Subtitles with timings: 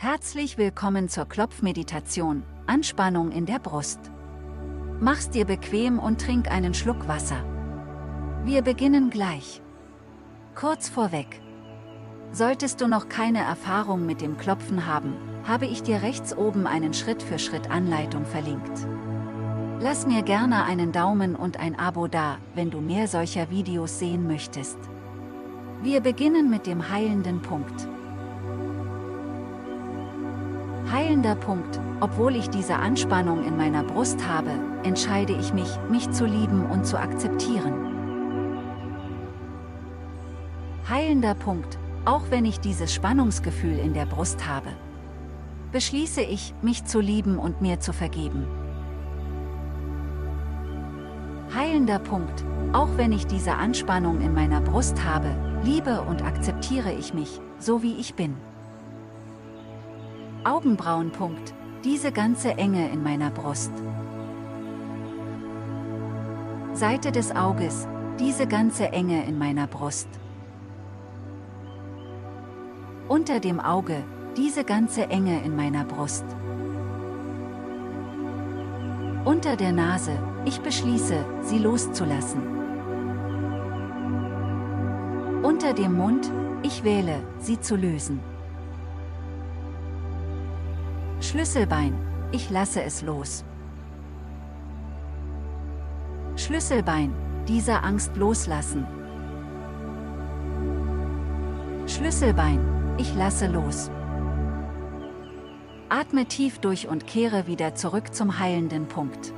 [0.00, 3.98] Herzlich willkommen zur Klopfmeditation, Anspannung in der Brust.
[5.00, 7.42] Mach's dir bequem und trink einen Schluck Wasser.
[8.44, 9.60] Wir beginnen gleich.
[10.54, 11.40] Kurz vorweg.
[12.30, 16.94] Solltest du noch keine Erfahrung mit dem Klopfen haben, habe ich dir rechts oben einen
[16.94, 18.86] Schritt-für-Schritt-Anleitung verlinkt.
[19.80, 24.28] Lass mir gerne einen Daumen und ein Abo da, wenn du mehr solcher Videos sehen
[24.28, 24.78] möchtest.
[25.82, 27.88] Wir beginnen mit dem heilenden Punkt.
[30.90, 34.50] Heilender Punkt, obwohl ich diese Anspannung in meiner Brust habe,
[34.84, 37.74] entscheide ich mich, mich zu lieben und zu akzeptieren.
[40.88, 44.70] Heilender Punkt, auch wenn ich dieses Spannungsgefühl in der Brust habe.
[45.72, 48.46] Beschließe ich, mich zu lieben und mir zu vergeben.
[51.54, 57.12] Heilender Punkt, auch wenn ich diese Anspannung in meiner Brust habe, liebe und akzeptiere ich
[57.12, 58.47] mich, so wie ich bin.
[60.48, 61.52] Augenbrauenpunkt,
[61.84, 63.70] diese ganze Enge in meiner Brust.
[66.72, 67.86] Seite des Auges,
[68.18, 70.08] diese ganze Enge in meiner Brust.
[73.08, 74.02] Unter dem Auge,
[74.38, 76.24] diese ganze Enge in meiner Brust.
[79.26, 82.40] Unter der Nase, ich beschließe, sie loszulassen.
[85.42, 86.32] Unter dem Mund,
[86.62, 88.37] ich wähle, sie zu lösen.
[91.30, 91.92] Schlüsselbein,
[92.32, 93.44] ich lasse es los.
[96.36, 97.12] Schlüsselbein,
[97.46, 98.86] dieser Angst loslassen.
[101.86, 102.60] Schlüsselbein,
[102.96, 103.90] ich lasse los.
[105.90, 109.34] Atme tief durch und kehre wieder zurück zum heilenden Punkt.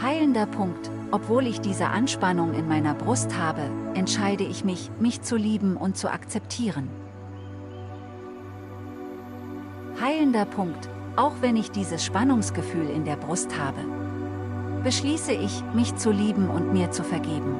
[0.00, 5.34] Heilender Punkt, obwohl ich diese Anspannung in meiner Brust habe, entscheide ich mich, mich zu
[5.34, 6.88] lieben und zu akzeptieren
[10.24, 13.80] heilender Punkt, auch wenn ich dieses Spannungsgefühl in der Brust habe.
[14.82, 17.54] Beschließe ich, mich zu lieben und mir zu vergeben.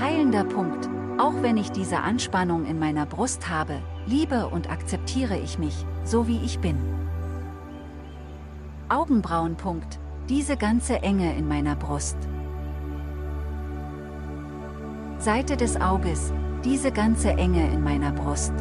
[0.00, 0.88] Heilender Punkt,
[1.18, 6.28] auch wenn ich diese Anspannung in meiner Brust habe, liebe und akzeptiere ich mich, so
[6.28, 6.76] wie ich bin.
[8.88, 12.16] Augenbrauenpunkt, diese ganze Enge in meiner Brust.
[15.18, 16.32] Seite des Auges,
[16.64, 18.52] diese ganze Enge in meiner Brust.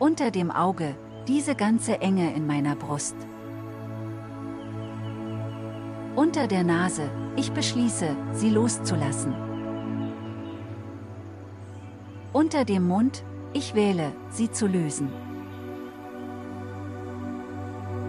[0.00, 0.96] Unter dem Auge,
[1.28, 3.14] diese ganze Enge in meiner Brust.
[6.16, 9.32] Unter der Nase, ich beschließe, sie loszulassen.
[12.32, 13.22] Unter dem Mund,
[13.52, 15.10] ich wähle, sie zu lösen.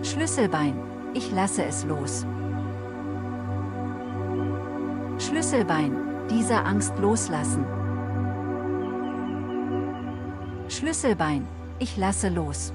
[0.02, 0.74] Schlüsselbein,
[1.14, 2.26] ich lasse es los.
[5.20, 5.96] Schlüsselbein,
[6.32, 7.64] dieser Angst loslassen.
[10.68, 11.48] Schlüsselbein,
[11.80, 12.74] ich lasse los.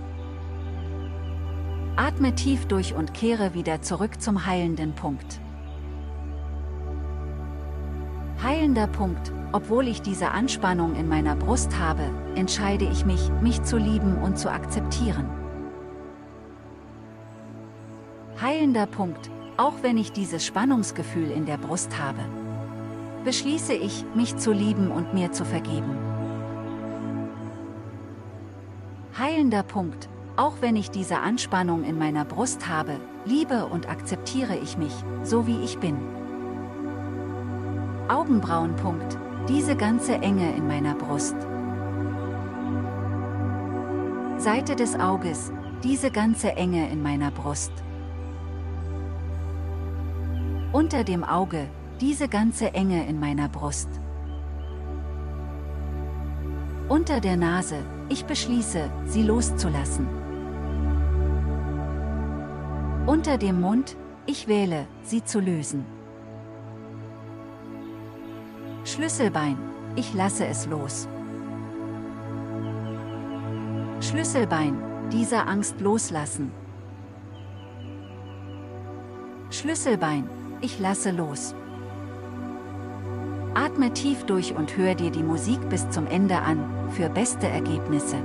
[1.97, 5.41] Atme tief durch und kehre wieder zurück zum heilenden Punkt.
[8.43, 12.05] Heilender Punkt, obwohl ich diese Anspannung in meiner Brust habe,
[12.37, 15.29] entscheide ich mich, mich zu lieben und zu akzeptieren.
[18.41, 22.21] Heilender Punkt, auch wenn ich dieses Spannungsgefühl in der Brust habe.
[23.25, 26.10] Beschließe ich, mich zu lieben und mir zu vergeben.
[29.21, 34.79] Heilender Punkt, auch wenn ich diese Anspannung in meiner Brust habe, liebe und akzeptiere ich
[34.79, 35.97] mich, so wie ich bin.
[38.09, 41.37] Augenbrauenpunkt, diese ganze Enge in meiner Brust.
[44.39, 45.53] Seite des Auges,
[45.85, 47.73] diese ganze Enge in meiner Brust.
[50.73, 51.69] Unter dem Auge,
[52.01, 53.89] diese ganze Enge in meiner Brust.
[56.89, 60.07] Unter der Nase, ich beschließe, sie loszulassen.
[63.07, 65.87] Unter dem Mund, ich wähle, sie zu lösen.
[68.85, 69.57] Schlüsselbein,
[69.95, 71.09] ich lasse es los.
[74.01, 74.77] Schlüsselbein,
[75.13, 76.51] dieser Angst loslassen.
[79.51, 80.29] Schlüsselbein,
[80.61, 81.55] ich lasse los.
[83.55, 88.17] Atme tief durch und hör dir die Musik bis zum Ende an, für beste Ergebnisse.